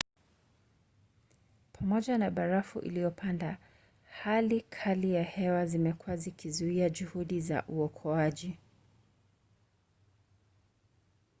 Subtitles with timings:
[1.73, 3.57] pamoja na barafu iliyoponda
[4.11, 8.57] hali kali za hewa zimekuwa zikizuia juhudi za uokoaji